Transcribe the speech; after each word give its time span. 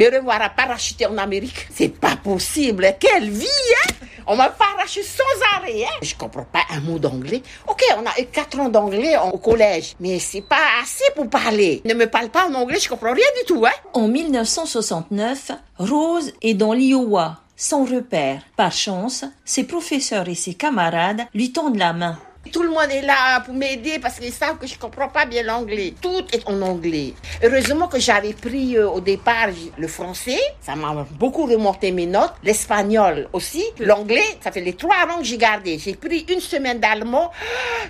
me 0.00 0.16
revoir 0.16 0.40
à 0.40 0.48
parachuter 0.48 1.04
en 1.04 1.18
Amérique. 1.18 1.68
C'est 1.74 1.90
pas 1.90 2.16
possible. 2.16 2.94
Quelle 2.98 3.28
vie, 3.28 3.46
hein? 3.46 3.92
On 4.26 4.36
m'a 4.36 4.48
parachuté 4.48 5.06
sans 5.06 5.56
arrêt, 5.56 5.84
hein? 5.84 5.98
Je 6.00 6.14
comprends 6.14 6.46
pas 6.50 6.62
un 6.70 6.80
mot 6.80 6.98
d'anglais. 6.98 7.42
Ok, 7.68 7.82
on 7.98 8.06
a 8.06 8.20
eu 8.20 8.26
quatre 8.26 8.58
ans 8.60 8.70
d'anglais 8.70 9.16
au 9.32 9.36
collège, 9.36 9.94
mais 10.00 10.18
c'est 10.18 10.40
pas 10.40 10.80
assez 10.82 11.04
pour 11.14 11.28
parler. 11.28 11.82
Ne 11.84 11.92
me 11.92 12.06
parle 12.06 12.30
pas 12.30 12.48
en 12.48 12.54
anglais, 12.54 12.78
je 12.80 12.88
comprends 12.88 13.12
rien 13.12 13.26
du 13.38 13.44
tout, 13.46 13.66
hein? 13.66 13.72
En 13.92 14.08
1969, 14.08 15.52
Rose 15.78 16.32
est 16.40 16.54
dans 16.54 16.72
l'Iowa, 16.72 17.40
sans 17.56 17.84
repère. 17.84 18.40
Par 18.56 18.72
chance, 18.72 19.24
ses 19.44 19.64
professeurs 19.64 20.28
et 20.28 20.34
ses 20.34 20.54
camarades 20.54 21.26
lui 21.34 21.52
tendent 21.52 21.76
la 21.76 21.92
main. 21.92 22.18
Tout 22.52 22.62
le 22.62 22.70
monde 22.70 22.90
est 22.90 23.02
là 23.02 23.40
pour 23.44 23.52
m'aider 23.54 23.98
parce 24.00 24.18
qu'ils 24.18 24.32
savent 24.32 24.56
que 24.56 24.66
je 24.66 24.78
comprends 24.78 25.08
pas 25.08 25.26
bien 25.26 25.42
l'anglais. 25.42 25.92
Tout 26.00 26.24
est 26.32 26.48
en 26.48 26.62
anglais. 26.62 27.12
Heureusement 27.44 27.86
que 27.86 28.00
j'avais 28.00 28.32
pris 28.32 28.78
euh, 28.78 28.88
au 28.88 29.00
départ 29.00 29.48
le 29.76 29.86
français, 29.86 30.40
ça 30.62 30.74
m'a 30.74 31.06
beaucoup 31.18 31.44
remonté 31.44 31.92
mes 31.92 32.06
notes. 32.06 32.32
L'espagnol 32.42 33.28
aussi. 33.34 33.62
L'anglais, 33.78 34.24
ça 34.42 34.50
fait 34.50 34.62
les 34.62 34.72
trois 34.72 35.06
langues 35.06 35.18
que 35.18 35.24
j'ai 35.24 35.36
gardé. 35.36 35.78
J'ai 35.78 35.94
pris 35.94 36.24
une 36.30 36.40
semaine 36.40 36.80
d'allemand. 36.80 37.30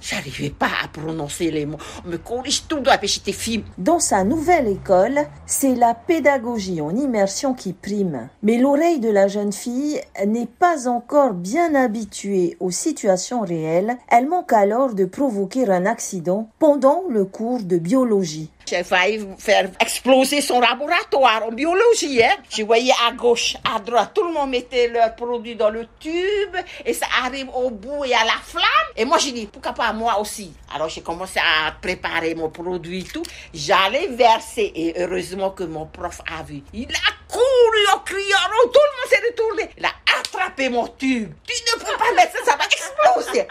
J'arrivais 0.00 0.50
pas 0.50 0.70
à 0.84 0.88
prononcer 0.88 1.50
les 1.50 1.66
mots. 1.66 1.78
On 2.06 2.10
me 2.10 2.16
corrige 2.16 2.68
tout 2.68 2.78
et 2.78 2.98
puis 2.98 3.08
j'étais 3.08 3.32
fille. 3.32 3.64
Dans 3.78 3.98
sa 3.98 4.22
nouvelle 4.22 4.68
école, 4.68 5.26
c'est 5.44 5.74
la 5.74 5.94
pédagogie 5.94 6.80
en 6.80 6.94
immersion 6.94 7.52
qui 7.52 7.72
prime. 7.72 8.28
Mais 8.44 8.58
l'oreille 8.58 9.00
de 9.00 9.10
la 9.10 9.26
jeune 9.26 9.52
fille 9.52 10.00
n'est 10.24 10.46
pas 10.46 10.88
encore 10.88 11.34
bien 11.34 11.74
habituée 11.74 12.56
aux 12.60 12.70
situations 12.70 13.40
réelles. 13.40 13.96
Elle 14.08 14.28
manque 14.36 14.52
alors 14.52 14.92
de 14.92 15.06
provoquer 15.06 15.66
un 15.70 15.86
accident 15.86 16.50
pendant 16.58 17.04
le 17.08 17.24
cours 17.24 17.62
de 17.62 17.78
biologie. 17.78 18.50
J'ai 18.66 18.84
failli 18.84 19.26
faire 19.38 19.70
exploser 19.80 20.40
son 20.40 20.60
laboratoire 20.60 21.44
en 21.46 21.52
biologie. 21.52 22.22
Hein. 22.22 22.34
Je 22.50 22.64
voyais 22.64 22.92
à 23.08 23.12
gauche, 23.12 23.56
à 23.64 23.78
droite, 23.78 24.10
tout 24.12 24.24
le 24.24 24.32
monde 24.34 24.50
mettait 24.50 24.88
leur 24.88 25.14
produit 25.14 25.54
dans 25.54 25.70
le 25.70 25.86
tube 26.00 26.56
et 26.84 26.92
ça 26.92 27.06
arrive 27.24 27.48
au 27.54 27.70
bout 27.70 28.04
et 28.04 28.12
à 28.12 28.24
la 28.24 28.38
flamme. 28.42 28.88
Et 28.96 29.04
moi, 29.04 29.18
j'ai 29.18 29.32
dit, 29.32 29.46
pourquoi 29.46 29.72
pas 29.72 29.92
moi 29.92 30.18
aussi? 30.20 30.52
Alors, 30.74 30.88
j'ai 30.88 31.00
commencé 31.00 31.38
à 31.38 31.72
préparer 31.80 32.34
mon 32.34 32.50
produit 32.50 33.04
tout. 33.04 33.22
J'allais 33.54 34.08
verser 34.08 34.72
et 34.74 34.94
heureusement 35.00 35.50
que 35.50 35.64
mon 35.64 35.86
prof 35.86 36.20
a 36.38 36.42
vu. 36.42 36.62
Il 36.74 36.90
a 36.90 37.32
couru 37.32 37.94
en 37.94 38.00
criant, 38.00 38.36
oh, 38.64 38.68
tout 38.68 38.80
le 38.84 38.96
monde 38.98 39.10
s'est 39.10 39.22
retourné. 39.30 39.70
Il 39.78 39.84
a 39.84 39.92
attrapé 40.18 40.68
mon 40.68 40.88
tube. 40.88 41.32
Tu 41.46 41.54
ne 41.72 41.78
peux 41.78 41.96
pas 41.96 42.12
mettre 42.16 42.32
ça, 42.38 42.52
ça 42.52 42.56
va 42.56 42.64
exploser. 42.64 43.46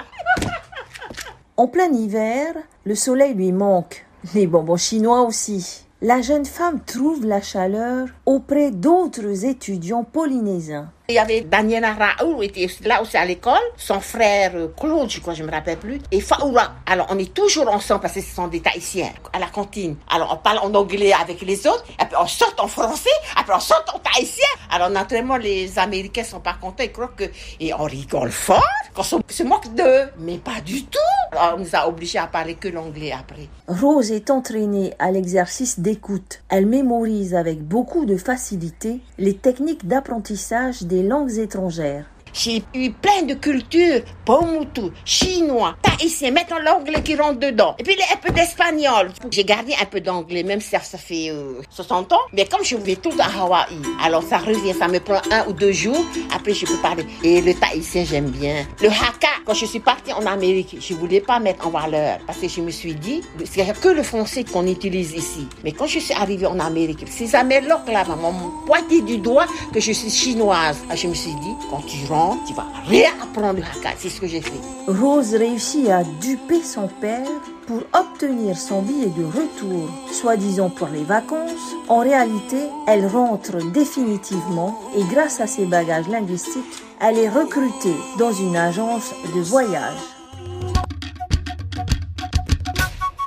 En 1.57 1.67
plein 1.67 1.93
hiver, 1.93 2.53
le 2.83 2.95
soleil 2.95 3.33
lui 3.33 3.53
manque. 3.53 4.05
Les 4.33 4.45
bonbons 4.45 4.75
chinois 4.75 5.21
aussi. 5.21 5.85
La 6.01 6.21
jeune 6.21 6.43
femme 6.43 6.81
trouve 6.85 7.25
la 7.25 7.41
chaleur 7.41 8.09
auprès 8.25 8.71
d'autres 8.71 9.45
étudiants 9.45 10.03
polynésiens. 10.03 10.91
Il 11.07 11.13
y 11.13 11.19
avait 11.19 11.41
Daniela 11.41 11.93
Raoul, 11.93 12.43
était 12.45 12.67
là 12.83 12.99
aussi 12.99 13.15
à 13.15 13.25
l'école, 13.25 13.61
son 13.77 13.99
frère 13.99 14.53
euh, 14.55 14.69
Claude, 14.75 15.07
je 15.07 15.19
crois, 15.19 15.35
je 15.35 15.43
me 15.43 15.51
rappelle 15.51 15.77
plus, 15.77 16.01
et 16.11 16.19
Faoula. 16.19 16.73
Alors, 16.87 17.05
on 17.11 17.19
est 17.19 17.31
toujours 17.31 17.71
ensemble 17.71 18.01
parce 18.01 18.15
que 18.15 18.21
ce 18.21 18.33
sont 18.33 18.47
des 18.47 18.59
Tahitiens 18.59 19.11
à 19.31 19.37
la 19.37 19.45
cantine. 19.45 19.97
Alors, 20.09 20.33
on 20.33 20.37
parle 20.37 20.57
en 20.57 20.73
anglais 20.73 21.13
avec 21.13 21.41
les 21.41 21.67
autres, 21.67 21.85
et 22.01 22.05
puis 22.05 22.15
on 22.19 22.25
saute 22.25 22.55
en 22.59 22.67
français, 22.67 23.11
après 23.39 23.53
on 23.55 23.59
saute 23.59 23.85
en 23.93 23.99
tahitien. 23.99 24.47
Alors, 24.71 24.89
naturellement, 24.89 25.37
les 25.37 25.77
Américains 25.77 26.23
sont 26.23 26.39
pas 26.39 26.55
contents, 26.59 26.83
ils 26.83 26.91
croient 26.91 27.13
que, 27.15 27.25
et 27.59 27.71
on 27.75 27.83
rigole 27.83 28.31
fort, 28.31 28.65
qu'on 28.95 29.03
se 29.03 29.43
moque 29.43 29.75
d'eux, 29.75 30.09
mais 30.17 30.39
pas 30.39 30.59
du 30.65 30.85
tout. 30.85 30.99
On 31.37 31.59
nous 31.59 31.75
a 31.75 31.87
obligés 31.87 32.17
à 32.17 32.27
parler 32.27 32.55
que 32.55 32.69
l'anglais 32.69 33.11
après. 33.11 33.47
Rose 33.67 34.11
est 34.11 34.29
entraînée 34.29 34.93
à 34.99 35.11
l'exercice 35.11 35.79
d'écoute. 35.79 36.41
Elle 36.49 36.65
mémorise 36.65 37.35
avec 37.35 37.61
beaucoup 37.61 38.05
de 38.05 38.15
facilité 38.15 39.01
les 39.17 39.35
techniques 39.35 39.85
d'apprentissage 39.85 40.83
des 40.83 40.94
langues 41.03 41.37
étrangères. 41.37 42.05
J'ai 42.37 42.61
eu 42.73 42.91
plein 42.91 43.21
de 43.23 43.33
cultures, 43.33 44.01
Pomotu, 44.25 44.91
chinois, 45.05 45.75
tahitien, 45.81 46.31
maintenant 46.31 46.57
l'anglais 46.59 47.01
qui 47.01 47.15
rentre 47.15 47.39
dedans. 47.39 47.75
Et 47.79 47.83
puis 47.83 47.95
un 48.11 48.17
peu 48.17 48.33
d'espagnol. 48.33 49.11
J'ai 49.31 49.45
gardé 49.45 49.73
un 49.79 49.85
peu 49.85 50.01
d'anglais, 50.01 50.43
même 50.43 50.59
si 50.59 50.71
ça, 50.71 50.79
fait 50.79 51.31
60 51.69 52.11
euh, 52.11 52.15
ans. 52.15 52.19
Mais 52.33 52.45
comme 52.45 52.63
je 52.63 52.75
vais 52.75 52.97
tout 52.97 53.13
à 53.19 53.41
Hawaï, 53.41 53.77
alors 54.03 54.23
ça 54.23 54.39
revient, 54.39 54.73
ça 54.73 54.89
me 54.89 54.99
prend 54.99 55.21
un 55.31 55.47
ou 55.47 55.53
deux 55.53 55.71
jours. 55.71 56.03
Après, 56.35 56.53
je 56.53 56.65
peux 56.65 56.77
parler. 56.81 57.05
Et 57.23 57.39
le 57.39 57.53
tahitien, 57.53 58.03
j'aime 58.03 58.31
bien. 58.31 58.65
Le 58.81 58.89
haka, 58.89 59.29
quand 59.45 59.53
je 59.53 59.65
suis 59.65 59.79
partie 59.79 60.11
en 60.11 60.25
Amérique, 60.25 60.75
je 60.81 60.93
voulais 60.93 61.21
pas 61.21 61.39
mettre 61.39 61.67
en 61.67 61.69
valeur 61.69 62.17
parce 62.27 62.39
que 62.39 62.49
je 62.49 62.59
me 62.59 62.71
suis 62.71 62.95
dit, 62.95 63.21
c'est 63.45 63.65
que 63.79 63.89
le 63.89 64.03
français 64.03 64.43
qu'on 64.43 64.67
utilise 64.67 65.13
ici. 65.13 65.47
Mais 65.63 65.71
quand 65.71 65.87
je 65.87 65.99
suis 65.99 66.13
arrivée 66.13 66.47
en 66.47 66.59
Amérique, 66.59 67.05
ces 67.07 67.35
Amélocs 67.35 67.87
là 67.87 68.03
m'ont 68.05 68.51
pointé 68.65 69.01
du 69.01 69.19
doigt 69.19 69.45
que 69.71 69.79
je 69.79 69.91
suis 69.91 70.09
chinoise. 70.09 70.77
Ah, 70.89 70.95
je 70.95 71.07
me 71.07 71.13
suis 71.13 71.33
dit, 71.35 71.53
quand 71.69 71.81
tu 71.85 72.05
rentres, 72.07 72.24
tu 72.47 72.53
vas 72.53 72.67
réapprendre. 72.87 73.63
C'est 73.97 74.09
ce 74.09 74.19
que 74.21 74.27
j'ai 74.27 74.41
fait. 74.41 74.61
Rose 74.87 75.33
réussit 75.33 75.89
à 75.89 76.03
duper 76.03 76.61
son 76.61 76.87
père 76.87 77.27
pour 77.67 77.81
obtenir 77.93 78.57
son 78.57 78.81
billet 78.81 79.07
de 79.07 79.25
retour, 79.25 79.89
soi-disant 80.11 80.69
pour 80.69 80.87
les 80.87 81.03
vacances. 81.03 81.75
En 81.87 81.99
réalité, 81.99 82.57
elle 82.87 83.07
rentre 83.07 83.57
définitivement 83.71 84.79
et 84.97 85.03
grâce 85.13 85.39
à 85.39 85.47
ses 85.47 85.65
bagages 85.65 86.07
linguistiques, 86.07 86.83
elle 86.99 87.17
est 87.17 87.29
recrutée 87.29 87.95
dans 88.19 88.31
une 88.31 88.55
agence 88.55 89.11
de 89.35 89.41
voyage. 89.41 90.14